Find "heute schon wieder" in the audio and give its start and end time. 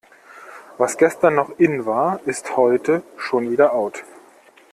2.57-3.73